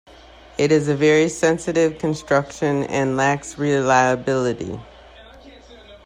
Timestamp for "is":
0.71-0.87